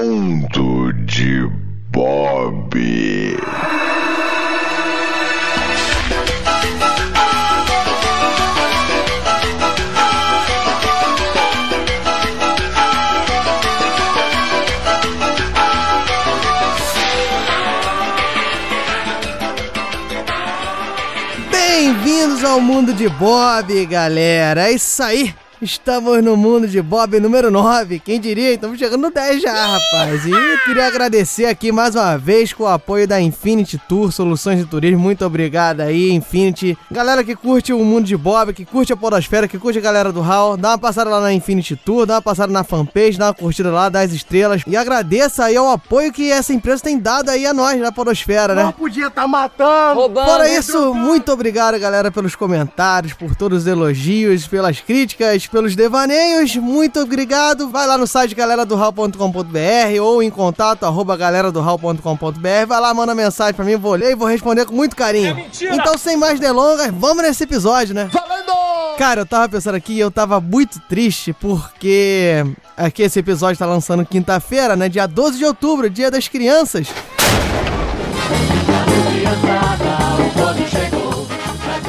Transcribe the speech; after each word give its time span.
Mundo 0.00 0.92
de 1.06 1.50
Bob. 1.90 2.78
Bem-vindos 21.50 22.44
ao 22.44 22.60
mundo 22.60 22.94
de 22.94 23.08
Bob, 23.08 23.84
galera. 23.86 24.68
É 24.68 24.72
isso 24.74 25.02
aí. 25.02 25.34
Estamos 25.60 26.22
no 26.22 26.36
mundo 26.36 26.68
de 26.68 26.80
Bob 26.80 27.18
número 27.18 27.50
9. 27.50 27.98
Quem 27.98 28.20
diria? 28.20 28.54
Estamos 28.54 28.78
chegando 28.78 29.02
no 29.02 29.10
10 29.10 29.42
já, 29.42 29.52
rapaz. 29.52 30.24
E 30.24 30.58
queria 30.64 30.86
agradecer 30.86 31.46
aqui 31.46 31.72
mais 31.72 31.96
uma 31.96 32.16
vez 32.16 32.52
com 32.52 32.62
o 32.62 32.68
apoio 32.68 33.08
da 33.08 33.20
Infinity 33.20 33.76
Tour, 33.88 34.12
soluções 34.12 34.60
de 34.60 34.66
turismo. 34.66 35.00
Muito 35.00 35.24
obrigado 35.24 35.80
aí, 35.80 36.12
Infinity. 36.12 36.78
Galera 36.88 37.24
que 37.24 37.34
curte 37.34 37.72
o 37.72 37.84
mundo 37.84 38.06
de 38.06 38.16
Bob, 38.16 38.52
que 38.52 38.64
curte 38.64 38.92
a 38.92 38.96
Podosfera, 38.96 39.48
que 39.48 39.58
curte 39.58 39.80
a 39.80 39.82
galera 39.82 40.12
do 40.12 40.20
Hall, 40.20 40.56
dá 40.56 40.70
uma 40.70 40.78
passada 40.78 41.10
lá 41.10 41.20
na 41.20 41.32
Infinity 41.32 41.74
Tour, 41.74 42.06
dá 42.06 42.14
uma 42.14 42.22
passada 42.22 42.52
na 42.52 42.62
fanpage, 42.62 43.18
dá 43.18 43.26
uma 43.26 43.34
curtida 43.34 43.72
lá, 43.72 43.88
dá 43.88 44.02
as 44.02 44.12
estrelas. 44.12 44.62
E 44.64 44.76
agradeça 44.76 45.46
aí 45.46 45.56
ao 45.56 45.68
apoio 45.72 46.12
que 46.12 46.30
essa 46.30 46.52
empresa 46.52 46.84
tem 46.84 47.00
dado 47.00 47.30
aí 47.30 47.44
a 47.44 47.52
nós 47.52 47.80
na 47.80 47.90
Podosfera, 47.90 48.54
né? 48.54 48.62
Não 48.62 48.70
podia 48.70 49.08
estar 49.08 49.26
matando. 49.26 49.98
Roubando. 49.98 50.24
Fora 50.24 50.48
isso, 50.48 50.94
muito 50.94 51.32
obrigado, 51.32 51.76
galera, 51.80 52.12
pelos 52.12 52.36
comentários, 52.36 53.12
por 53.12 53.34
todos 53.34 53.62
os 53.62 53.66
elogios, 53.66 54.46
pelas 54.46 54.80
críticas, 54.80 55.47
pelos 55.48 55.74
devaneios. 55.74 56.54
Muito 56.56 57.00
obrigado. 57.00 57.68
Vai 57.68 57.86
lá 57.86 57.98
no 57.98 58.06
site 58.06 58.34
galeradohal.com.br 58.34 60.02
ou 60.02 60.22
em 60.22 60.30
contato 60.30 60.84
arroba 60.84 61.16
galeradohal.com.br. 61.16 62.66
Vai 62.66 62.80
lá, 62.80 62.94
manda 62.94 63.14
mensagem 63.14 63.54
pra 63.54 63.64
mim, 63.64 63.76
vou 63.76 63.94
ler 63.94 64.12
e 64.12 64.14
vou 64.14 64.28
responder 64.28 64.66
com 64.66 64.74
muito 64.74 64.94
carinho. 64.94 65.36
Então, 65.60 65.96
sem 65.98 66.16
mais 66.16 66.38
delongas, 66.38 66.92
vamos 66.92 67.22
nesse 67.22 67.44
episódio, 67.44 67.94
né? 67.94 68.08
Falando! 68.12 68.96
Cara, 68.98 69.20
eu 69.20 69.26
tava 69.26 69.48
pensando 69.48 69.76
aqui 69.76 69.92
e 69.92 70.00
eu 70.00 70.10
tava 70.10 70.40
muito 70.40 70.80
triste 70.88 71.32
porque 71.32 72.44
aqui 72.76 73.02
esse 73.02 73.18
episódio 73.20 73.58
tá 73.58 73.66
lançando 73.66 74.04
quinta-feira, 74.04 74.74
né? 74.74 74.88
Dia 74.88 75.06
12 75.06 75.38
de 75.38 75.44
outubro, 75.44 75.88
dia 75.88 76.10
das 76.10 76.26
crianças. 76.26 76.88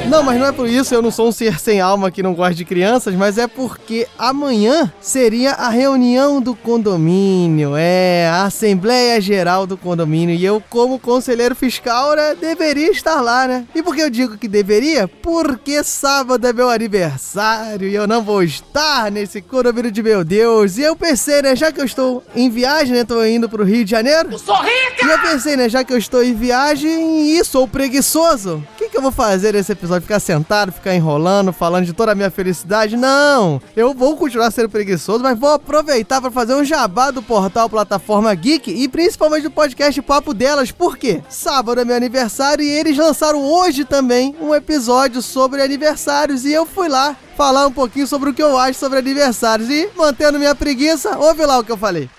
Não, 0.09 0.23
mas 0.23 0.39
não 0.39 0.47
é 0.47 0.52
por 0.52 0.67
isso, 0.67 0.95
eu 0.95 1.03
não 1.03 1.11
sou 1.11 1.27
um 1.27 1.31
ser 1.31 1.59
sem 1.59 1.79
alma 1.79 2.09
que 2.09 2.23
não 2.23 2.33
gosta 2.33 2.55
de 2.55 2.65
crianças, 2.65 3.13
mas 3.13 3.38
é 3.38 3.45
porque 3.45 4.07
amanhã 4.17 4.91
seria 4.99 5.52
a 5.52 5.69
reunião 5.69 6.41
do 6.41 6.55
condomínio, 6.55 7.75
é, 7.77 8.27
a 8.27 8.45
Assembleia 8.45 9.21
Geral 9.21 9.67
do 9.67 9.77
condomínio, 9.77 10.33
e 10.33 10.43
eu, 10.43 10.63
como 10.67 10.97
conselheiro 10.97 11.55
fiscal, 11.55 12.15
né, 12.15 12.33
deveria 12.33 12.89
estar 12.89 13.21
lá, 13.21 13.47
né? 13.47 13.67
E 13.75 13.83
por 13.83 13.93
que 13.93 14.02
eu 14.02 14.09
digo 14.09 14.35
que 14.35 14.47
deveria? 14.47 15.07
Porque 15.07 15.83
sábado 15.83 16.47
é 16.47 16.52
meu 16.52 16.71
aniversário 16.71 17.87
e 17.87 17.93
eu 17.93 18.07
não 18.07 18.23
vou 18.23 18.41
estar 18.41 19.11
nesse 19.11 19.43
condomínio 19.43 19.91
de 19.91 20.02
meu 20.02 20.23
Deus. 20.23 20.80
E 20.80 20.81
eu 20.81 20.95
pensei, 20.95 21.43
né, 21.43 21.55
já 21.55 21.71
que 21.71 21.80
eu 21.80 21.85
estou 21.85 22.23
em 22.35 22.49
viagem, 22.49 22.95
né, 22.95 23.03
tô 23.03 23.23
indo 23.23 23.47
pro 23.47 23.63
Rio 23.63 23.85
de 23.85 23.91
Janeiro. 23.91 24.39
Sou 24.39 24.55
rica! 24.55 25.05
E 25.05 25.07
eu 25.07 25.19
pensei, 25.19 25.55
né, 25.55 25.69
já 25.69 25.83
que 25.83 25.93
eu 25.93 25.97
estou 25.99 26.23
em 26.23 26.33
viagem 26.33 27.37
e 27.37 27.45
sou 27.45 27.67
preguiçoso, 27.67 28.63
o 28.73 28.75
que 28.75 28.89
eu 29.00 29.03
vou 29.03 29.11
fazer 29.11 29.53
nesse 29.53 29.72
episódio? 29.72 30.02
Ficar 30.02 30.19
sentado, 30.19 30.73
ficar 30.73 30.94
enrolando, 30.94 31.53
falando 31.53 31.86
de 31.86 31.94
toda 31.94 32.11
a 32.11 32.16
minha 32.16 32.30
felicidade? 32.30 32.97
Não! 32.97 33.61
Eu 33.73 33.94
vou 33.94 34.17
continuar 34.17 34.52
sendo 34.52 34.69
preguiçoso, 34.69 35.23
mas 35.23 35.39
vou 35.39 35.53
aproveitar 35.53 36.19
para 36.19 36.30
fazer 36.30 36.53
um 36.53 36.66
jabá 36.66 37.09
do 37.09 37.23
portal 37.23 37.70
Plataforma 37.70 38.33
Geek 38.36 38.70
e 38.70 38.89
principalmente 38.89 39.44
do 39.44 39.52
podcast 39.52 40.02
Papo 40.02 40.33
Delas. 40.33 40.72
Por 40.72 40.97
quê? 40.97 41.23
Sábado 41.30 41.80
é 41.80 41.86
meu 41.86 41.95
aniversário 41.95 42.64
e 42.64 42.70
eles 42.70 42.97
lançaram 42.97 43.42
hoje 43.42 43.86
também 43.86 44.36
um 44.42 44.53
episódio 44.53 45.22
sobre 45.22 45.61
aniversários 45.61 46.43
e 46.43 46.52
eu 46.52 46.66
fui 46.66 46.89
lá 46.89 47.16
falar 47.37 47.67
um 47.67 47.71
pouquinho 47.71 48.05
sobre 48.05 48.31
o 48.31 48.33
que 48.33 48.43
eu 48.43 48.58
acho 48.58 48.77
sobre 48.77 48.99
aniversários 48.99 49.70
e 49.70 49.89
mantendo 49.95 50.37
minha 50.37 50.54
preguiça, 50.54 51.17
ouve 51.17 51.45
lá 51.45 51.58
o 51.58 51.64
que 51.64 51.71
eu 51.71 51.77
falei. 51.77 52.10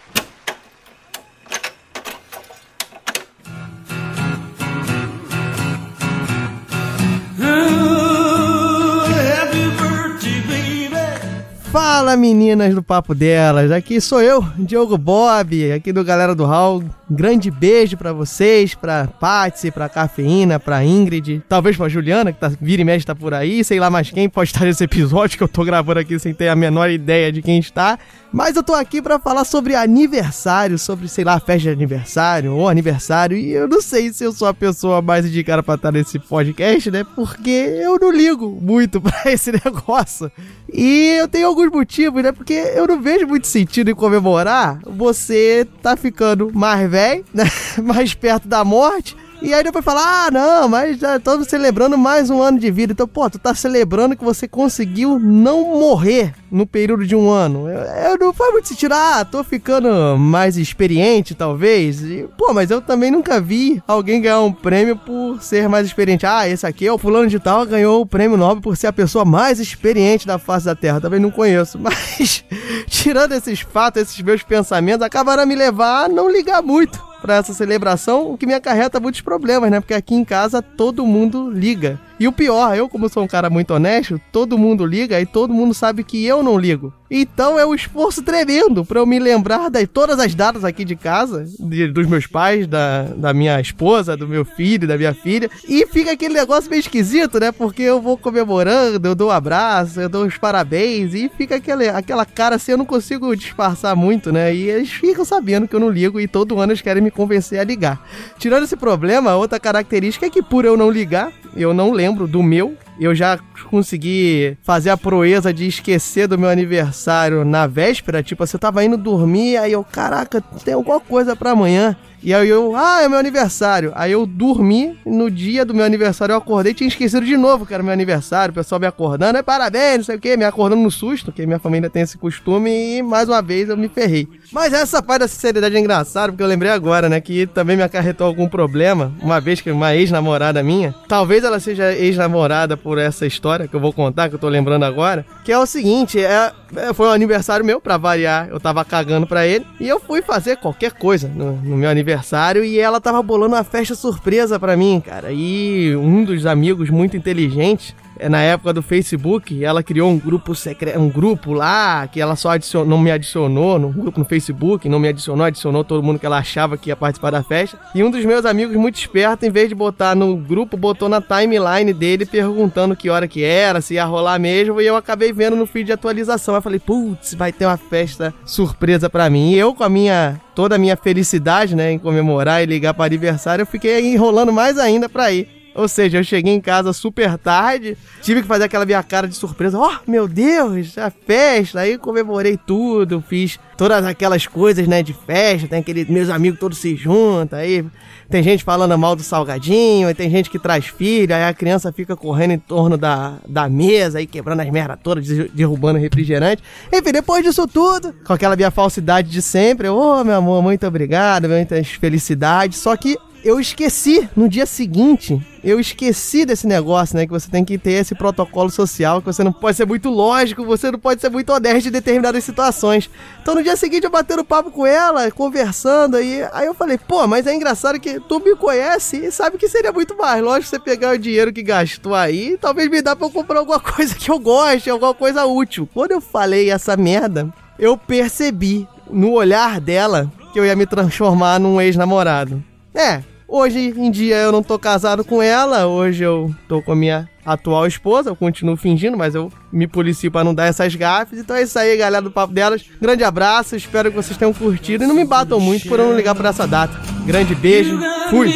Fala 12.11 12.21
meninas 12.21 12.75
do 12.75 12.83
papo 12.83 13.15
delas, 13.15 13.71
aqui 13.71 14.01
sou 14.01 14.21
eu, 14.21 14.45
Diogo 14.59 14.99
Bob, 14.99 15.71
aqui 15.71 15.93
do 15.93 16.03
Galera 16.03 16.35
do 16.35 16.45
Hall. 16.45 16.83
Grande 17.11 17.51
beijo 17.51 17.97
pra 17.97 18.13
vocês, 18.13 18.75
pra 18.75 19.07
Patsy, 19.07 19.71
pra 19.71 19.89
Cafeína, 19.89 20.61
pra 20.61 20.85
Ingrid, 20.85 21.43
talvez 21.49 21.77
pra 21.77 21.89
Juliana, 21.89 22.33
que 22.33 22.39
tá, 22.39 22.53
vira 22.61 22.83
e 22.83 22.85
mexe 22.85 23.05
tá 23.05 23.15
por 23.15 23.35
aí, 23.35 23.65
sei 23.65 23.81
lá 23.81 23.91
mais 23.91 24.11
quem 24.11 24.29
pode 24.29 24.51
estar 24.51 24.65
nesse 24.65 24.85
episódio 24.85 25.37
que 25.37 25.43
eu 25.43 25.49
tô 25.49 25.65
gravando 25.65 25.99
aqui 25.99 26.19
sem 26.19 26.33
ter 26.33 26.49
a 26.49 26.55
menor 26.55 26.89
ideia 26.89 27.33
de 27.33 27.43
quem 27.43 27.59
está. 27.59 27.99
Mas 28.33 28.55
eu 28.55 28.63
tô 28.63 28.75
aqui 28.75 29.03
pra 29.03 29.19
falar 29.19 29.45
sobre 29.45 29.75
aniversário, 29.75 30.79
sobre, 30.79 31.09
sei 31.09 31.25
lá, 31.25 31.41
festa 31.41 31.63
de 31.63 31.71
aniversário 31.71 32.55
ou 32.55 32.69
aniversário, 32.69 33.37
e 33.37 33.51
eu 33.51 33.67
não 33.67 33.83
sei 33.83 34.13
se 34.13 34.23
eu 34.23 34.33
sou 34.33 34.47
a 34.47 34.55
pessoa 34.55 35.03
mais 35.03 35.27
indicada 35.27 35.65
pra 35.65 35.75
estar 35.75 35.91
nesse 35.91 36.17
podcast, 36.17 36.93
né? 36.93 37.05
Porque 37.17 37.51
eu 37.51 37.99
não 37.99 38.13
ligo 38.13 38.57
muito 38.63 39.01
pra 39.03 39.33
esse 39.33 39.51
negócio. 39.51 40.31
E 40.73 41.17
eu 41.19 41.27
tenho 41.27 41.49
alguns 41.49 41.73
motivos, 41.73 42.23
né? 42.23 42.31
Porque 42.31 42.53
eu 42.53 42.87
não 42.87 43.03
vejo 43.03 43.27
muito 43.27 43.49
sentido 43.49 43.91
em 43.91 43.95
comemorar 43.95 44.79
você 44.87 45.67
tá 45.83 45.97
ficando 45.97 46.53
mais 46.55 46.89
velho, 46.89 47.00
né? 47.33 47.51
mais 47.83 48.15
perto 48.15 48.47
da 48.49 48.65
morte. 48.65 49.17
E 49.43 49.55
aí 49.55 49.65
depois 49.65 49.83
fala, 49.83 50.27
ah, 50.27 50.31
não, 50.31 50.69
mas 50.69 50.99
já 50.99 51.17
estamos 51.17 51.47
celebrando 51.49 51.97
mais 51.97 52.29
um 52.29 52.43
ano 52.43 52.59
de 52.59 52.71
vida. 52.71 52.93
Então, 52.93 53.09
pô, 53.09 53.29
tu 53.31 53.39
tá 53.39 53.55
celebrando 53.55 54.15
que 54.15 54.23
você 54.23 54.47
conseguiu 54.47 55.19
não 55.19 55.79
morrer 55.79 56.35
no 56.51 56.67
período 56.67 57.07
de 57.07 57.17
um 57.17 57.31
ano. 57.31 57.67
Eu, 57.67 58.11
eu 58.11 58.19
não 58.19 58.35
faz 58.35 58.53
muito 58.53 58.69
sentido, 58.69 58.93
ah, 58.93 59.25
tô 59.25 59.43
ficando 59.43 60.19
mais 60.19 60.59
experiente, 60.59 61.35
talvez. 61.35 62.03
E, 62.03 62.29
pô, 62.37 62.53
mas 62.53 62.71
eu 62.71 62.83
também 62.83 63.11
nunca 63.11 63.41
vi 63.41 63.83
alguém 63.89 64.21
ganhar 64.21 64.43
um 64.43 64.53
prêmio 64.53 64.95
por 64.95 65.43
ser 65.43 65.71
mais 65.71 65.87
experiente. 65.87 66.27
Ah, 66.27 66.47
esse 66.47 66.67
aqui 66.67 66.87
é 66.87 66.93
o 66.93 66.99
fulano 66.99 67.29
de 67.29 67.41
tal, 67.41 67.65
ganhou 67.65 68.03
o 68.03 68.07
prêmio 68.07 68.37
Nobel 68.37 68.61
por 68.61 68.77
ser 68.77 68.89
a 68.89 68.93
pessoa 68.93 69.25
mais 69.25 69.59
experiente 69.59 70.27
da 70.27 70.39
face 70.39 70.67
da 70.67 70.77
Terra. 70.77 71.01
Também 71.01 71.19
não 71.19 71.31
conheço. 71.31 71.79
Mas, 71.81 72.45
tirando 72.87 73.33
esses 73.33 73.61
fatos, 73.61 74.03
esses 74.03 74.21
meus 74.21 74.43
pensamentos, 74.43 75.03
acabaram 75.03 75.45
a 75.45 75.47
me 75.47 75.55
levar 75.55 76.05
a 76.05 76.09
não 76.09 76.31
ligar 76.31 76.63
muito 76.63 77.10
para 77.21 77.37
essa 77.37 77.53
celebração, 77.53 78.33
o 78.33 78.39
que 78.39 78.47
me 78.47 78.55
acarreta 78.55 79.01
muitos 79.01 79.21
problemas, 79.21 79.71
né? 79.71 79.81
Porque 79.81 79.95
aqui 79.95 80.15
em 80.15 80.25
casa 80.25 80.63
todo 80.63 81.07
mundo 81.07 81.51
liga. 81.51 81.99
E 82.21 82.29
o 82.29 82.33
pior, 82.33 82.77
eu 82.77 82.87
como 82.87 83.09
sou 83.09 83.23
um 83.23 83.27
cara 83.27 83.49
muito 83.49 83.73
honesto, 83.73 84.21
todo 84.31 84.59
mundo 84.59 84.85
liga 84.85 85.19
e 85.19 85.25
todo 85.25 85.55
mundo 85.55 85.73
sabe 85.73 86.05
que 86.05 86.23
eu 86.27 86.43
não 86.43 86.59
ligo. 86.59 86.93
Então 87.11 87.59
é 87.59 87.67
um 87.67 87.75
esforço 87.75 88.23
tremendo 88.23 88.85
para 88.85 89.01
eu 89.01 89.07
me 89.07 89.19
lembrar 89.19 89.69
de 89.69 89.85
todas 89.87 90.21
as 90.21 90.33
datas 90.33 90.65
aqui 90.65 90.85
de 90.85 90.95
casa, 90.95 91.45
de, 91.59 91.89
dos 91.89 92.07
meus 92.07 92.27
pais, 92.27 92.69
da, 92.69 93.03
da 93.03 93.35
minha 93.35 93.61
esposa, 93.61 94.17
do 94.17 94.29
meu 94.29 94.45
filho, 94.45 94.87
da 94.87 94.97
minha 94.97 95.13
filha. 95.13 95.51
E 95.69 95.85
fica 95.87 96.13
aquele 96.13 96.35
negócio 96.35 96.71
meio 96.71 96.81
esquisito, 96.81 97.41
né? 97.41 97.51
Porque 97.51 97.83
eu 97.83 98.01
vou 98.01 98.17
comemorando, 98.17 99.09
eu 99.09 99.15
dou 99.15 99.29
um 99.29 99.33
abraço, 99.33 100.01
eu 100.01 100.09
dou 100.09 100.25
os 100.25 100.37
parabéns 100.37 101.15
e 101.15 101.29
fica 101.37 101.57
aquele, 101.57 101.89
aquela 101.89 102.25
cara 102.25 102.57
assim, 102.57 102.73
eu 102.73 102.79
não 102.79 102.87
consigo 102.87 103.35
disfarçar 103.35 103.97
muito, 103.97 104.31
né? 104.31 104.55
E 104.55 104.71
eles 104.71 104.91
ficam 104.91 105.25
sabendo 105.25 105.67
que 105.67 105.75
eu 105.75 105.81
não 105.81 105.91
ligo 105.91 106.21
e 106.21 106.29
todo 106.29 106.61
ano 106.61 106.71
eles 106.71 106.83
querem 106.83 107.03
me 107.03 107.11
convencer 107.11 107.59
a 107.59 107.65
ligar. 107.65 108.07
Tirando 108.39 108.65
esse 108.65 108.77
problema, 108.77 109.35
outra 109.35 109.59
característica 109.59 110.27
é 110.27 110.31
que 110.31 110.43
por 110.43 110.65
eu 110.65 110.77
não 110.77 110.91
ligar, 110.91 111.33
eu 111.57 111.75
não 111.75 111.91
lembro 111.91 112.10
do 112.27 112.43
meu. 112.43 112.77
Eu 113.01 113.15
já 113.15 113.39
consegui 113.71 114.59
fazer 114.63 114.91
a 114.91 114.97
proeza 114.97 115.55
de 115.55 115.67
esquecer 115.67 116.29
do 116.29 116.39
meu 116.39 116.51
aniversário 116.51 117.45
na 117.47 117.67
véspera. 117.67 118.23
Tipo, 118.23 118.47
você 118.47 118.59
tava 118.59 118.85
indo 118.85 118.99
dormir, 118.99 119.57
aí 119.57 119.73
eu, 119.73 119.83
caraca, 119.83 120.43
tem 120.65 120.75
alguma 120.75 121.01
coisa 121.01 121.35
para 121.35 121.53
amanhã. 121.53 121.97
E 122.23 122.35
aí 122.35 122.49
eu, 122.51 122.77
ah, 122.77 123.01
é 123.03 123.09
meu 123.09 123.19
aniversário. 123.19 123.93
Aí 123.95 124.13
eu 124.13 124.27
dormi, 124.27 124.99
no 125.07 125.31
dia 125.31 125.65
do 125.65 125.73
meu 125.73 125.85
aniversário 125.85 126.35
eu 126.35 126.37
acordei, 126.37 126.75
tinha 126.75 126.87
esquecido 126.89 127.25
de 127.25 127.37
novo 127.37 127.65
que 127.65 127.73
era 127.73 127.83
meu 127.83 127.93
aniversário, 127.93 128.53
o 128.53 128.55
pessoal 128.55 128.79
me 128.79 128.87
acordando, 128.87 129.39
é 129.39 129.43
parabéns, 129.43 129.97
não 129.99 130.05
sei 130.05 130.17
o 130.17 130.21
que, 130.21 130.37
me 130.37 130.45
acordando 130.45 130.83
no 130.83 130.91
susto, 130.91 131.33
que 131.33 131.47
minha 131.47 131.59
família 131.59 131.89
tem 131.89 132.03
esse 132.03 132.19
costume 132.19 132.71
e 132.71 133.03
mais 133.03 133.27
uma 133.27 133.41
vez 133.41 133.71
eu 133.71 133.77
me 133.77 133.89
ferrei. 133.89 134.29
Mas 134.53 134.75
essa 134.75 135.03
parte 135.03 135.21
da 135.21 135.29
sinceridade 135.29 135.75
é 135.75 135.81
engraçada, 135.81 136.31
porque 136.31 136.43
eu 136.43 136.47
lembrei 136.47 136.71
agora, 136.71 137.09
né, 137.09 137.21
que 137.21 137.47
também 137.47 137.77
me 137.77 137.83
acarretou 137.83 138.27
algum 138.27 138.49
problema, 138.49 139.13
uma 139.23 139.41
vez 139.41 139.63
que 139.63 139.71
uma 139.71 139.95
ex-namorada 139.95 140.63
minha, 140.63 140.95
talvez 141.09 141.43
ela 141.43 141.59
seja 141.59 141.95
ex-namorada 141.95 142.77
por 142.77 142.90
essa 142.99 143.27
história 143.27 143.67
que 143.67 143.75
eu 143.75 143.81
vou 143.81 143.93
contar, 143.93 144.29
que 144.29 144.35
eu 144.35 144.39
tô 144.39 144.49
lembrando 144.49 144.85
agora, 144.85 145.25
que 145.45 145.53
é 145.53 145.59
o 145.59 145.67
seguinte, 145.67 146.19
é, 146.23 146.53
é 146.77 146.93
foi 146.93 147.09
um 147.09 147.13
aniversário 147.13 147.65
meu, 147.65 147.81
pra 147.81 147.97
variar, 147.97 148.49
eu 148.49 148.61
tava 148.61 148.85
cagando 148.85 149.27
pra 149.27 149.47
ele, 149.47 149.67
e 149.79 149.89
eu 149.89 150.01
fui 150.01 150.23
fazer 150.23 150.57
qualquer 150.57 150.93
coisa 150.93 151.29
no, 151.29 151.53
no 151.57 151.77
meu 151.77 151.91
aniversário, 151.91 152.65
e 152.65 152.79
ela 152.79 153.01
tava 153.01 153.23
bolando 153.23 153.55
uma 153.55 153.65
festa 153.65 153.95
surpresa 153.95 154.59
pra 154.59 154.77
mim, 154.77 155.03
cara, 155.05 155.33
e 155.33 155.95
um 155.97 156.25
dos 156.25 156.47
amigos 156.47 156.91
muito 156.91 157.17
inteligentes, 157.17 157.95
na 158.29 158.43
época 158.43 158.73
do 158.73 158.83
Facebook, 158.83 159.65
ela 159.65 159.83
criou 159.83 160.11
um 160.11 160.19
grupo 160.19 160.55
secreto, 160.55 160.99
um 160.99 161.09
grupo 161.09 161.53
lá, 161.53 162.07
que 162.07 162.21
ela 162.21 162.37
só 162.37 162.51
adicionou, 162.51 162.89
não 162.89 162.99
me 162.99 163.11
adicionou 163.11 163.79
no 163.79 163.91
grupo 163.91 164.19
no 164.19 164.25
Facebook, 164.25 164.89
não 164.89 164.99
me 164.99 165.09
adicionou, 165.09 165.47
adicionou 165.47 165.85
todo 165.85 166.03
mundo 166.03 166.19
que 166.19 166.27
ela 166.27 166.39
achava 166.39 166.77
que 166.77 166.91
ia 166.91 166.97
participar 166.97 167.31
da 167.31 167.43
festa. 167.43 167.79
E 167.95 168.03
um 168.03 168.11
dos 168.11 168.25
meus 168.25 168.45
amigos, 168.45 168.77
muito 168.77 168.97
esperto, 168.97 169.45
em 169.45 169.51
vez 169.51 169.69
de 169.69 169.75
botar 169.75 170.15
no 170.15 170.37
grupo, 170.37 170.77
botou 170.77 171.09
na 171.09 171.21
timeline 171.21 171.93
dele 171.93 172.27
perguntando 172.27 172.97
que 172.97 173.09
hora 173.09 173.27
que 173.27 173.43
era, 173.43 173.81
se 173.81 173.95
ia 173.95 174.05
rolar 174.05 174.39
mesmo, 174.39 174.81
e 174.81 174.87
eu 174.87 174.97
acabei 174.97 175.33
vendo 175.33 175.57
no 175.57 175.67
feed 175.67 175.87
de 175.87 175.93
atualização. 175.93 176.55
Eu 176.55 176.63
falei, 176.63 176.79
putz, 176.79 177.35
vai 177.35 177.53
ter 177.53 177.67
uma 177.67 177.77
festa 177.77 178.35
surpresa 178.45 179.09
para 179.09 179.31
mim. 179.31 179.53
E 179.53 179.59
eu, 179.59 179.75
com 179.75 179.85
a 179.85 179.89
minha 179.89 180.41
toda 180.55 180.75
a 180.75 180.79
minha 180.79 180.97
felicidade, 180.97 181.75
né, 181.75 181.93
em 181.93 181.99
comemorar 181.99 182.63
e 182.63 182.67
ligar 182.67 182.93
para 182.93 183.07
aniversário, 183.07 183.63
eu 183.63 183.67
fiquei 183.67 184.13
enrolando 184.13 184.53
mais 184.53 184.79
ainda 184.79 185.09
para 185.09 185.33
ir. 185.33 185.60
Ou 185.75 185.87
seja, 185.87 186.19
eu 186.19 186.25
cheguei 186.25 186.53
em 186.53 186.61
casa 186.61 186.93
super 186.93 187.39
tarde, 187.39 187.97
tive 188.23 188.43
que 188.43 188.49
fazer 188.49 188.65
aquela 188.65 188.85
minha 188.85 189.03
cara 189.03 189.29
de 189.29 189.35
surpresa. 189.35 189.79
Oh, 189.79 190.11
meu 190.11 190.27
Deus, 190.27 190.99
a 190.99 191.11
festa! 191.11 191.81
Aí 191.81 191.97
comemorei 191.97 192.57
tudo, 192.57 193.23
fiz 193.27 193.59
todas 193.77 194.05
aquelas 194.05 194.47
coisas, 194.47 194.87
né, 194.87 195.03
de 195.03 195.13
festa. 195.13 195.69
Tem 195.69 195.81
aqueles 195.81 196.09
meus 196.09 196.29
amigos 196.29 196.59
todos 196.59 196.79
se 196.79 196.97
juntam, 196.97 197.59
aí 197.59 197.85
tem 198.29 198.43
gente 198.43 198.63
falando 198.63 198.97
mal 198.99 199.17
do 199.17 199.23
salgadinho, 199.23 200.07
aí 200.07 200.15
tem 200.15 200.31
gente 200.31 200.51
que 200.51 200.59
traz 200.59 200.87
filho, 200.87 201.35
aí 201.35 201.45
a 201.45 201.55
criança 201.55 201.93
fica 201.93 202.17
correndo 202.17 202.53
em 202.53 202.59
torno 202.59 202.97
da, 202.97 203.39
da 203.49 203.69
mesa, 203.69 204.19
aí 204.19 204.27
quebrando 204.27 204.61
as 204.61 204.71
merdas 204.71 204.99
todas, 205.03 205.27
derrubando 205.27 205.99
refrigerante. 205.99 206.63
Enfim, 206.93 207.11
depois 207.11 207.43
disso 207.43 207.67
tudo, 207.67 208.15
com 208.25 208.33
aquela 208.33 208.55
minha 208.55 208.71
falsidade 208.71 209.31
de 209.31 209.41
sempre, 209.43 209.89
ô 209.89 210.21
oh, 210.21 210.25
meu 210.25 210.37
amor, 210.37 210.63
muito 210.63 210.87
obrigado, 210.87 211.49
muitas 211.49 211.89
felicidades. 211.89 212.79
Só 212.79 212.97
que 212.97 213.17
eu 213.45 213.59
esqueci 213.59 214.29
no 214.37 214.49
dia 214.49 214.67
seguinte. 214.67 215.41
Eu 215.63 215.79
esqueci 215.79 216.45
desse 216.45 216.67
negócio, 216.67 217.17
né? 217.17 217.27
Que 217.27 217.33
você 217.33 217.51
tem 217.51 217.65
que 217.65 217.77
ter 217.77 217.93
esse 217.93 218.15
protocolo 218.15 218.71
social, 218.71 219.21
que 219.21 219.27
você 219.27 219.45
não 219.45 219.53
pode 219.53 219.77
ser 219.77 219.87
muito 219.87 220.09
lógico, 220.09 220.65
você 220.65 220.91
não 220.91 220.99
pode 220.99 221.21
ser 221.21 221.29
muito 221.31 221.51
honesto 221.53 221.89
em 221.89 221.91
determinadas 221.93 222.43
situações. 222.45 223.11
Então 223.43 223.55
no 223.55 223.63
dia 223.63 223.77
seguinte 223.77 224.05
eu 224.05 224.11
batendo 224.11 224.45
papo 224.45 224.71
com 224.71 224.87
ela, 224.87 225.31
conversando 225.31 226.17
aí. 226.17 226.43
Aí 226.53 226.67
eu 226.67 226.75
falei, 226.75 226.99
pô, 226.99 227.27
mas 227.27 227.47
é 227.47 227.55
engraçado 227.55 228.01
que 228.01 228.19
tu 228.21 228.41
me 228.41 228.57
conhece 228.57 229.17
e 229.17 229.31
sabe 229.31 229.59
que 229.59 229.69
seria 229.69 229.93
muito 229.93 230.17
mais 230.17 230.43
lógico 230.43 230.71
você 230.71 230.79
pegar 230.79 231.15
o 231.15 231.19
dinheiro 231.19 231.53
que 231.53 231.63
gastou 231.63 232.15
aí 232.15 232.57
talvez 232.61 232.89
me 232.89 233.03
dá 233.03 233.17
pra 233.17 233.27
eu 233.27 233.31
comprar 233.31 233.59
alguma 233.59 233.81
coisa 233.81 234.15
que 234.15 234.31
eu 234.31 234.39
goste, 234.39 234.91
alguma 234.91 235.15
coisa 235.15 235.45
útil. 235.45 235.89
Quando 235.93 236.13
eu 236.13 236.21
falei 236.21 236.71
essa 236.71 236.97
merda, 236.97 237.53
eu 237.79 237.97
percebi 237.97 238.87
no 239.11 239.33
olhar 239.33 239.81
dela 239.81 240.31
que 240.53 240.59
eu 240.59 240.65
ia 240.65 240.77
me 240.77 240.87
transformar 240.87 241.59
num 241.59 241.81
ex-namorado. 241.81 242.63
É, 242.95 243.23
hoje 243.51 243.93
em 243.97 244.11
dia 244.11 244.37
eu 244.37 244.53
não 244.53 244.63
tô 244.63 244.79
casado 244.79 245.25
com 245.25 245.43
ela, 245.43 245.87
hoje 245.87 246.23
eu 246.23 246.55
tô 246.69 246.81
com 246.81 246.93
a 246.93 246.97
minha 246.97 247.29
atual 247.45 247.87
esposa, 247.87 248.31
eu 248.31 248.37
continuo 248.37 248.77
fingindo, 248.77 249.17
mas 249.17 249.35
eu 249.35 249.51
me 249.73 249.87
policio 249.87 250.31
para 250.31 250.45
não 250.45 250.55
dar 250.55 250.67
essas 250.67 250.95
gafes. 250.95 251.39
Então 251.39 251.57
é 251.57 251.63
isso 251.63 251.79
aí, 251.79 251.97
galera 251.97 252.23
do 252.23 252.31
Papo 252.31 252.53
Delas. 252.53 252.85
Grande 253.01 253.25
abraço, 253.25 253.75
espero 253.75 254.11
que 254.11 254.17
vocês 254.17 254.39
tenham 254.39 254.53
curtido 254.53 255.05
e 255.05 255.07
não 255.07 255.15
me 255.15 255.25
batam 255.25 255.59
muito 255.59 255.89
por 255.89 255.99
eu 255.99 256.07
não 256.07 256.17
ligar 256.17 256.35
para 256.35 256.51
essa 256.51 256.67
data. 256.67 256.97
Grande 257.27 257.55
beijo, 257.55 257.99
fui! 258.31 258.55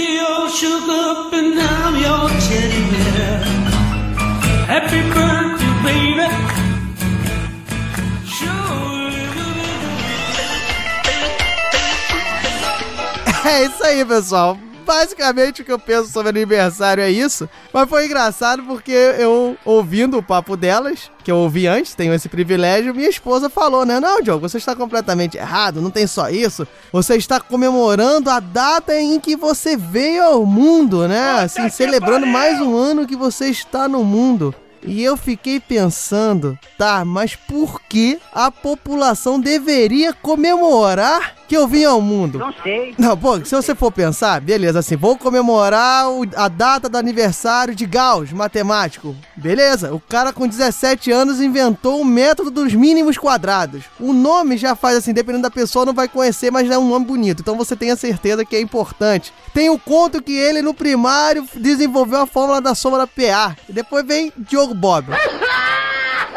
É 13.47 13.67
isso 13.67 13.85
aí, 13.85 14.05
pessoal. 14.05 14.59
Basicamente 14.85 15.63
o 15.63 15.65
que 15.65 15.73
eu 15.73 15.79
penso 15.79 16.11
sobre 16.11 16.29
aniversário 16.29 17.03
é 17.03 17.11
isso. 17.11 17.49
Mas 17.73 17.89
foi 17.89 18.07
engraçado 18.07 18.63
porque 18.65 18.93
eu, 18.93 19.57
ouvindo 19.65 20.19
o 20.19 20.23
papo 20.23 20.57
delas, 20.57 21.11
que 21.23 21.31
eu 21.31 21.37
ouvi 21.37 21.67
antes, 21.67 21.95
tenho 21.95 22.13
esse 22.13 22.29
privilégio, 22.29 22.95
minha 22.95 23.09
esposa 23.09 23.49
falou, 23.49 23.85
né? 23.87 23.99
Não, 23.99 24.21
Diogo, 24.21 24.49
você 24.49 24.59
está 24.59 24.77
completamente 24.77 25.37
errado, 25.37 25.81
não 25.81 25.91
tem 25.91 26.07
só 26.07 26.29
isso. 26.29 26.67
Você 26.93 27.17
está 27.17 27.41
comemorando 27.41 28.31
a 28.31 28.41
data 28.41 28.95
em 28.95 29.19
que 29.19 29.37
você 29.37 29.77
veio 29.77 30.23
ao 30.23 30.47
mundo, 30.47 31.09
né? 31.09 31.43
Assim, 31.43 31.69
celebrando 31.69 32.27
mais 32.27 32.61
um 32.61 32.77
ano 32.77 33.07
que 33.07 33.17
você 33.17 33.49
está 33.49 33.89
no 33.89 34.05
mundo. 34.05 34.55
E 34.87 35.03
eu 35.03 35.17
fiquei 35.17 35.59
pensando, 35.59 36.59
tá, 36.77 37.05
mas 37.07 37.35
por 37.35 37.81
que 37.81 38.19
a 38.33 38.51
população 38.51 39.41
deveria 39.41 40.13
comemorar 40.13 41.35
que 41.55 41.59
eu 41.59 41.69
vim 41.69 41.85
ao 41.85 42.01
mundo? 42.01 42.41
Não 42.41 42.53
sei. 42.65 42.97
Não, 42.99 43.17
pô, 43.17 43.37
se 43.45 43.55
você 43.55 43.77
for 43.77 43.93
pensar, 43.93 44.41
beleza, 44.41 44.81
assim, 44.81 44.97
vou 44.97 45.17
comemorar 45.17 46.11
o, 46.11 46.27
a 46.35 46.49
data 46.49 46.89
do 46.89 46.99
aniversário 46.99 47.77
de 47.77 47.87
Gauss, 47.87 48.33
matemático. 48.33 49.15
Beleza, 49.37 49.95
o 49.95 50.01
cara 50.01 50.33
com 50.33 50.49
17 50.49 51.13
anos 51.13 51.41
inventou 51.41 52.01
o 52.01 52.05
método 52.05 52.51
dos 52.51 52.75
mínimos 52.75 53.17
quadrados. 53.17 53.85
O 54.01 54.13
nome 54.13 54.57
já 54.57 54.75
faz 54.75 54.97
assim, 54.97 55.13
dependendo 55.13 55.43
da 55.45 55.51
pessoa, 55.51 55.87
não 55.87 55.95
vai 55.95 56.09
conhecer, 56.09 56.51
mas 56.51 56.69
é 56.69 56.77
um 56.77 56.89
nome 56.89 57.07
bonito. 57.07 57.41
Então 57.41 57.57
você 57.57 57.77
tem 57.77 57.93
a 57.93 57.97
certeza 57.97 58.45
que 58.45 58.57
é 58.57 58.61
importante. 58.61 59.33
Tem 59.53 59.71
o 59.71 59.79
conto 59.79 60.21
que 60.21 60.33
ele, 60.33 60.61
no 60.61 60.75
primário, 60.75 61.47
desenvolveu 61.55 62.23
a 62.23 62.27
fórmula 62.27 62.61
da 62.61 62.75
soma 62.75 62.99
da 62.99 63.07
PA. 63.07 63.57
E 63.69 63.73
depois 63.73 64.05
vem 64.05 64.33
Diogo 64.37 64.75
Bob. 64.75 65.07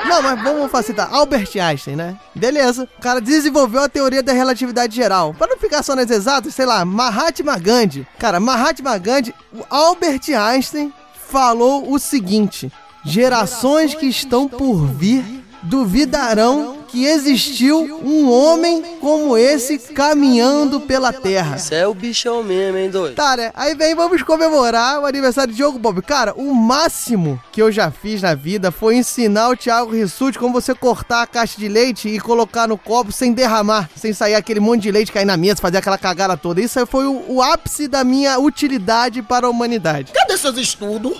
Não, 0.05 0.21
mas 0.21 0.41
vamos 0.43 0.71
facilitar. 0.71 1.13
Albert 1.13 1.49
Einstein, 1.59 1.95
né? 1.95 2.17
Beleza. 2.35 2.87
O 2.97 3.01
cara 3.01 3.19
desenvolveu 3.19 3.81
a 3.81 3.89
teoria 3.89 4.21
da 4.21 4.33
relatividade 4.33 4.95
geral. 4.95 5.33
Para 5.33 5.47
não 5.47 5.57
ficar 5.57 5.83
só 5.83 5.95
nas 5.95 6.09
exatas, 6.09 6.53
sei 6.53 6.65
lá, 6.65 6.83
Mahatma 6.85 7.57
Gandhi. 7.57 8.07
Cara, 8.19 8.39
Mahatma 8.39 8.97
Gandhi, 8.97 9.33
o 9.53 9.63
Albert 9.69 10.21
Einstein 10.29 10.93
falou 11.29 11.91
o 11.91 11.99
seguinte: 11.99 12.71
gerações 13.03 13.93
que 13.93 14.05
estão 14.05 14.47
por 14.47 14.85
vir 14.87 15.43
duvidarão 15.63 16.76
que 16.87 17.05
existiu 17.05 17.99
um 18.03 18.31
homem 18.31 18.97
como 18.99 19.37
esse 19.37 19.77
caminhando 19.93 20.81
pela 20.81 21.11
Terra. 21.13 21.55
Isso 21.57 21.73
é 21.73 21.87
o 21.87 21.93
bichão 21.93 22.43
mesmo, 22.43 22.77
hein, 22.77 22.89
doido? 22.89 23.15
Tá, 23.15 23.37
né? 23.37 23.51
Aí 23.53 23.75
vem, 23.75 23.95
vamos 23.95 24.21
comemorar 24.23 25.01
o 25.01 25.05
aniversário 25.05 25.51
de 25.51 25.57
Diogo 25.57 25.79
Bob. 25.79 26.01
Cara, 26.01 26.33
o 26.35 26.53
máximo 26.53 27.41
que 27.51 27.61
eu 27.61 27.71
já 27.71 27.91
fiz 27.91 28.21
na 28.21 28.35
vida 28.35 28.71
foi 28.71 28.95
ensinar 28.95 29.49
o 29.49 29.57
Thiago 29.57 29.91
Rissuti 29.91 30.39
como 30.39 30.53
você 30.53 30.73
cortar 30.73 31.23
a 31.23 31.27
caixa 31.27 31.59
de 31.59 31.67
leite 31.67 32.07
e 32.07 32.19
colocar 32.19 32.67
no 32.67 32.77
copo 32.77 33.11
sem 33.11 33.33
derramar, 33.33 33.89
sem 33.95 34.13
sair 34.13 34.35
aquele 34.35 34.59
monte 34.59 34.83
de 34.83 34.91
leite 34.91 35.11
cair 35.11 35.25
na 35.25 35.37
mesa, 35.37 35.61
fazer 35.61 35.77
aquela 35.77 35.97
cagada 35.97 36.37
toda. 36.37 36.61
Isso 36.61 36.85
foi 36.85 37.05
o, 37.05 37.23
o 37.27 37.41
ápice 37.41 37.87
da 37.87 38.03
minha 38.03 38.39
utilidade 38.39 39.21
para 39.21 39.47
a 39.47 39.49
humanidade. 39.49 40.11
Cadê 40.13 40.37
seus 40.37 40.57
estudos? 40.57 41.17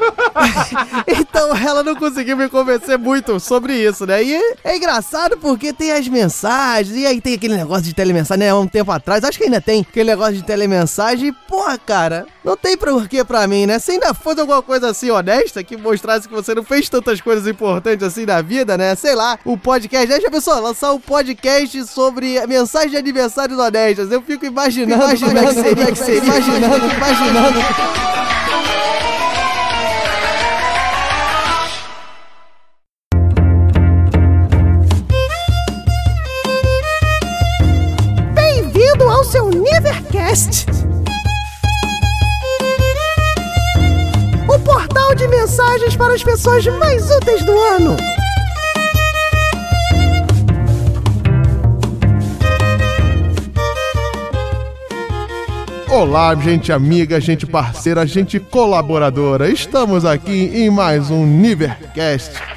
então 1.08 1.56
ela 1.56 1.84
não 1.84 1.96
conseguiu 1.96 2.38
me 2.38 2.50
convencer 2.50 2.98
muito 2.98 3.40
sobre 3.40 3.74
isso, 3.74 4.06
né? 4.06 4.24
E 4.24 4.36
é 4.64 4.78
engraçado 4.78 5.38
porque 5.38 5.57
porque 5.58 5.74
tem 5.74 5.92
as 5.92 6.08
mensagens, 6.08 6.96
e 6.96 7.06
aí 7.06 7.20
tem 7.20 7.34
aquele 7.34 7.58
negócio 7.58 7.84
de 7.84 7.94
telemensagem, 7.94 8.46
né? 8.46 8.54
Um 8.54 8.68
tempo 8.68 8.92
atrás, 8.92 9.24
acho 9.24 9.40
que 9.40 9.46
ainda 9.46 9.60
tem 9.60 9.82
aquele 9.82 10.12
negócio 10.12 10.36
de 10.36 10.44
telemensagem. 10.44 11.34
Porra, 11.48 11.80
cara, 11.80 12.28
não 12.46 12.56
tem 12.56 12.78
porquê 12.78 13.24
pra 13.24 13.48
mim, 13.48 13.66
né? 13.66 13.80
Se 13.80 13.92
ainda 13.92 14.14
fosse 14.14 14.40
alguma 14.40 14.62
coisa 14.62 14.92
assim 14.92 15.10
honesta, 15.10 15.64
que 15.64 15.76
mostrasse 15.76 16.28
que 16.28 16.34
você 16.34 16.54
não 16.54 16.64
fez 16.64 16.88
tantas 16.88 17.20
coisas 17.20 17.48
importantes 17.48 18.06
assim 18.06 18.26
na 18.26 18.40
vida, 18.40 18.78
né? 18.78 18.94
Sei 18.96 19.16
lá, 19.16 19.40
o 19.44 19.58
podcast, 19.58 20.08
deixa 20.08 20.28
a 20.28 20.32
pessoa 20.32 20.60
lançar 20.60 20.94
um 20.94 21.00
podcast 21.00 21.88
sobre 21.88 22.46
mensagem 22.46 22.92
de 22.92 22.98
aniversários 22.98 23.58
honestas. 23.58 24.12
Eu 24.12 24.22
fico 24.22 24.46
imaginando, 24.46 25.04
imaginando, 25.04 25.40
é 25.40 25.48
que 25.48 25.54
seria, 25.54 25.86
que 25.88 25.96
seria, 25.96 26.24
imaginando, 26.24 26.86
imaginando. 26.86 27.60
seu 39.78 39.82
Nevercast. 39.82 40.66
O 44.48 44.60
portal 44.60 45.16
de 45.16 45.28
mensagens 45.28 45.96
para 45.96 46.14
as 46.14 46.24
pessoas 46.24 46.66
mais 46.66 47.10
úteis 47.12 47.44
do 47.44 47.52
ano. 47.52 47.98
Olá, 55.90 56.36
gente 56.36 56.72
amiga, 56.72 57.20
gente 57.20 57.46
parceira, 57.46 58.06
gente 58.06 58.40
colaboradora. 58.40 59.50
Estamos 59.50 60.06
aqui 60.06 60.52
em 60.54 60.70
mais 60.70 61.10
um 61.10 61.26
Nivercast 61.26 62.57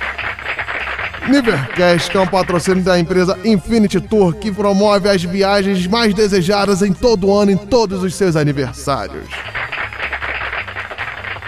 Nivercast, 1.29 2.17
é 2.17 2.21
um 2.21 2.27
patrocínio 2.27 2.83
da 2.83 2.99
empresa 2.99 3.39
Infinity 3.45 4.01
Tour, 4.01 4.35
que 4.35 4.51
promove 4.51 5.09
as 5.09 5.23
viagens 5.23 5.87
mais 5.87 6.15
desejadas 6.15 6.83
em 6.83 6.93
todo 6.93 7.33
ano, 7.33 7.51
em 7.51 7.57
todos 7.57 8.03
os 8.03 8.15
seus 8.15 8.37
aniversários. 8.37 9.27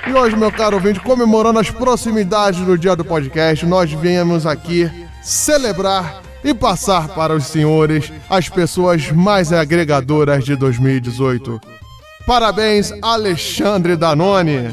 E 0.07 0.12
hoje, 0.12 0.37
meu 0.37 0.52
caro 0.52 0.76
ouvinte, 0.76 1.00
comemorando 1.00 1.59
as 1.59 1.71
proximidades 1.71 2.61
do 2.61 2.76
dia 2.76 2.95
do 2.95 3.05
podcast, 3.05 3.64
nós 3.64 3.91
viemos 3.93 4.47
aqui 4.47 4.91
celebrar 5.23 6.23
e 6.45 6.52
passar 6.52 7.09
para 7.09 7.35
os 7.35 7.47
senhores 7.47 8.12
as 8.29 8.49
pessoas 8.49 9.11
mais 9.11 9.52
agregadoras 9.52 10.45
de 10.45 10.57
2018. 10.57 11.61
Parabéns, 12.26 12.93
Alexandre 13.00 13.97
Danone! 13.97 14.71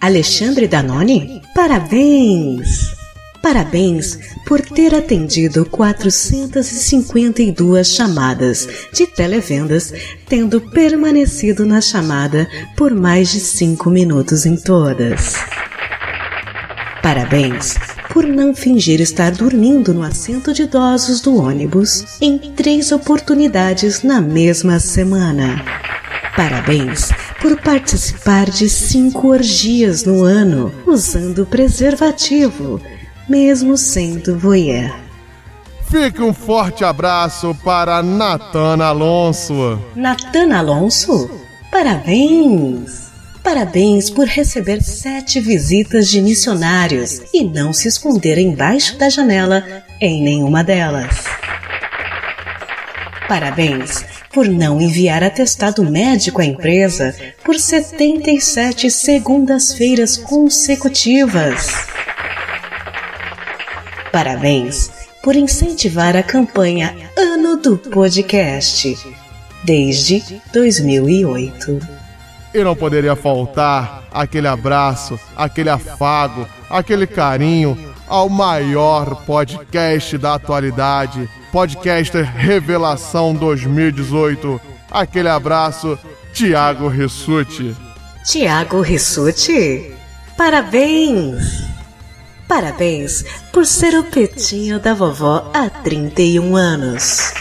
Alexandre 0.00 0.66
Danoni? 0.66 1.40
Parabéns! 1.54 3.01
Parabéns 3.42 4.18
por 4.46 4.60
ter 4.60 4.94
atendido 4.94 5.66
452 5.66 7.88
chamadas 7.88 8.68
de 8.92 9.08
televendas, 9.08 9.92
tendo 10.28 10.60
permanecido 10.60 11.66
na 11.66 11.80
chamada 11.80 12.48
por 12.76 12.94
mais 12.94 13.32
de 13.32 13.40
5 13.40 13.90
minutos 13.90 14.46
em 14.46 14.56
todas. 14.56 15.34
Parabéns 17.02 17.74
por 18.12 18.24
não 18.24 18.54
fingir 18.54 19.00
estar 19.00 19.32
dormindo 19.32 19.92
no 19.92 20.04
assento 20.04 20.52
de 20.52 20.62
idosos 20.62 21.20
do 21.20 21.36
ônibus 21.36 22.04
em 22.20 22.38
três 22.38 22.92
oportunidades 22.92 24.04
na 24.04 24.20
mesma 24.20 24.78
semana. 24.78 25.64
Parabéns 26.36 27.10
por 27.40 27.60
participar 27.60 28.48
de 28.48 28.68
cinco 28.68 29.28
orgias 29.28 30.04
no 30.04 30.22
ano 30.22 30.72
usando 30.86 31.44
preservativo 31.44 32.80
mesmo 33.28 33.76
sendo 33.76 34.38
voyeur. 34.38 34.94
Fique 35.90 36.22
um 36.22 36.32
forte 36.32 36.84
abraço 36.84 37.54
para 37.62 38.02
Natana 38.02 38.86
Alonso. 38.86 39.78
Natana 39.94 40.58
Alonso? 40.58 41.30
Parabéns! 41.70 43.12
Parabéns 43.42 44.08
por 44.08 44.26
receber 44.26 44.80
sete 44.82 45.40
visitas 45.40 46.08
de 46.08 46.22
missionários 46.22 47.20
e 47.34 47.42
não 47.42 47.72
se 47.72 47.88
esconder 47.88 48.38
embaixo 48.38 48.96
da 48.96 49.08
janela 49.08 49.82
em 50.00 50.22
nenhuma 50.22 50.62
delas. 50.62 51.24
Parabéns 53.28 54.04
por 54.32 54.46
não 54.48 54.80
enviar 54.80 55.22
atestado 55.22 55.82
médico 55.82 56.40
à 56.40 56.44
empresa 56.44 57.14
por 57.44 57.58
77 57.58 58.90
segundas-feiras 58.90 60.16
consecutivas. 60.16 61.68
Parabéns 64.12 64.90
por 65.22 65.34
incentivar 65.34 66.14
a 66.14 66.22
campanha 66.22 66.94
Ano 67.16 67.56
do 67.56 67.78
Podcast 67.78 68.94
desde 69.64 70.22
2008. 70.52 71.80
E 72.52 72.62
não 72.62 72.76
poderia 72.76 73.16
faltar 73.16 74.04
aquele 74.12 74.46
abraço, 74.46 75.18
aquele 75.34 75.70
afago, 75.70 76.46
aquele 76.68 77.06
carinho 77.06 77.78
ao 78.06 78.28
maior 78.28 79.24
podcast 79.24 80.18
da 80.18 80.34
atualidade, 80.34 81.26
Podcaster 81.50 82.30
Revelação 82.30 83.32
2018. 83.32 84.60
Aquele 84.90 85.30
abraço, 85.30 85.98
Tiago 86.34 86.88
Rissuti. 86.88 87.74
Tiago 88.26 88.82
Rissuti? 88.82 89.94
Parabéns! 90.36 91.71
Parabéns 92.54 93.24
por 93.50 93.64
ser 93.64 93.98
o 93.98 94.04
petinho 94.04 94.78
da 94.78 94.92
vovó 94.92 95.50
há 95.54 95.70
31 95.70 96.54
anos. 96.54 97.32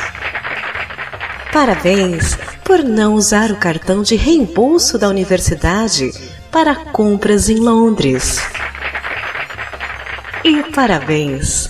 Parabéns 1.52 2.38
por 2.64 2.82
não 2.82 3.16
usar 3.16 3.52
o 3.52 3.58
cartão 3.58 4.04
de 4.04 4.16
reembolso 4.16 4.98
da 4.98 5.10
universidade 5.10 6.14
para 6.50 6.74
compras 6.76 7.50
em 7.50 7.58
Londres. 7.58 8.40
E 10.46 10.64
parabéns 10.72 11.70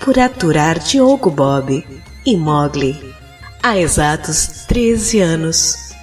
por 0.00 0.18
aturar 0.18 0.80
Diogo 0.80 1.30
Bob 1.30 1.86
e 2.26 2.36
Mogli 2.36 3.14
há 3.62 3.78
exatos 3.78 4.64
13 4.66 5.20
anos, 5.20 5.94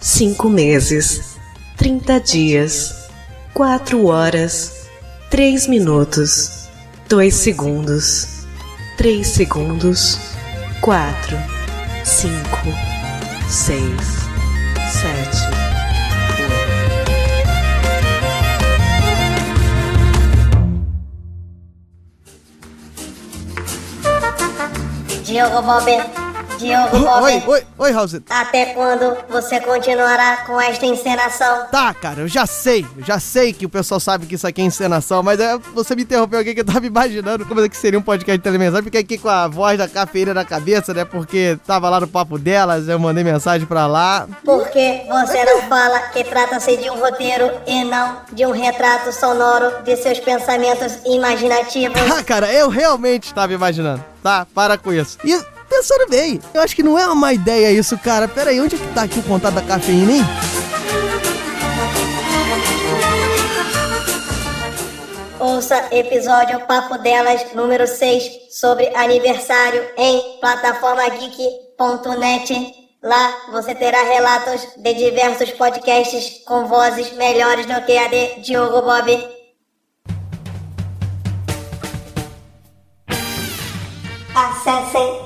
5 0.00 0.48
meses, 0.48 1.36
30 1.76 2.20
dias, 2.20 3.06
4 3.52 4.06
horas 4.06 4.75
3 5.30 5.66
minutos, 5.68 6.68
2 7.08 7.34
segundos, 7.34 8.46
3 8.96 9.26
segundos, 9.26 10.20
4, 10.80 11.36
5, 12.04 12.32
6, 13.48 13.90
7. 14.92 15.66
Diogo 25.24 25.60
Bob 25.60 26.25
Diogo 26.58 26.98
Bob. 26.98 27.22
Oi, 27.24 27.42
oi, 27.46 27.66
oi, 27.78 27.90
Raulzito. 27.92 28.32
Até 28.32 28.66
quando 28.66 29.16
você 29.28 29.60
continuará 29.60 30.38
com 30.46 30.60
esta 30.60 30.86
encenação? 30.86 31.66
Tá, 31.70 31.92
cara, 31.94 32.20
eu 32.20 32.28
já 32.28 32.46
sei. 32.46 32.86
Eu 32.96 33.04
já 33.04 33.20
sei 33.20 33.52
que 33.52 33.66
o 33.66 33.68
pessoal 33.68 34.00
sabe 34.00 34.26
que 34.26 34.34
isso 34.34 34.46
aqui 34.46 34.62
é 34.62 34.64
encenação, 34.64 35.22
mas 35.22 35.38
é, 35.40 35.56
você 35.74 35.94
me 35.94 36.02
interrompeu 36.02 36.38
aqui 36.40 36.54
que 36.54 36.60
eu 36.60 36.64
tava 36.64 36.86
imaginando 36.86 37.44
como 37.44 37.60
é 37.60 37.68
que 37.68 37.76
seria 37.76 37.98
um 37.98 38.02
podcast 38.02 38.38
de 38.38 38.42
telemensagem. 38.44 38.84
Fiquei 38.84 39.00
aqui 39.00 39.18
com 39.18 39.28
a 39.28 39.46
voz 39.48 39.78
da 39.78 39.88
cafeína 39.88 40.34
na 40.34 40.44
cabeça, 40.44 40.92
né? 40.94 41.04
Porque 41.04 41.58
tava 41.66 41.88
lá 41.88 42.00
no 42.00 42.08
papo 42.08 42.38
delas, 42.38 42.88
eu 42.88 42.98
mandei 42.98 43.24
mensagem 43.24 43.66
pra 43.66 43.86
lá. 43.86 44.26
Por 44.44 44.68
que 44.68 45.02
você 45.08 45.44
não 45.44 45.62
fala 45.62 45.98
que 46.08 46.24
trata-se 46.24 46.76
de 46.76 46.90
um 46.90 46.98
roteiro 46.98 47.50
e 47.66 47.84
não 47.84 48.18
de 48.32 48.46
um 48.46 48.52
retrato 48.52 49.12
sonoro 49.12 49.82
de 49.84 49.96
seus 49.96 50.18
pensamentos 50.20 50.98
imaginativos? 51.04 52.00
Ah, 52.10 52.22
cara, 52.22 52.52
eu 52.52 52.68
realmente 52.68 53.24
estava 53.24 53.52
imaginando, 53.52 54.02
tá? 54.22 54.46
Para 54.54 54.78
com 54.78 54.92
isso. 54.92 55.18
E 55.24 55.55
pensando 55.68 56.08
bem. 56.08 56.40
Eu 56.54 56.62
acho 56.62 56.74
que 56.74 56.82
não 56.82 56.98
é 56.98 57.06
uma 57.06 57.14
má 57.14 57.32
ideia 57.32 57.70
isso, 57.70 57.96
cara. 57.98 58.26
Pera 58.26 58.50
aí, 58.50 58.60
onde 58.60 58.76
é 58.76 58.78
que 58.78 58.94
tá 58.94 59.02
aqui 59.02 59.18
o 59.18 59.22
contato 59.22 59.54
da 59.54 59.62
cafeína, 59.62 60.12
hein? 60.12 60.22
Ouça 65.38 65.88
episódio 65.90 66.60
Papo 66.66 66.96
Delas 66.98 67.52
número 67.54 67.86
6 67.86 68.48
sobre 68.50 68.90
aniversário 68.96 69.86
em 69.96 70.38
plataformageek.net. 70.40 72.74
Lá 73.02 73.36
você 73.52 73.74
terá 73.74 74.02
relatos 74.02 74.66
de 74.78 74.94
diversos 74.94 75.50
podcasts 75.52 76.42
com 76.44 76.66
vozes 76.66 77.12
melhores 77.12 77.66
do 77.66 77.80
que 77.82 77.96
a 77.96 78.08
de 78.08 78.40
Diogo 78.40 78.82
Bob. 78.82 79.36
Acessem 84.34 85.25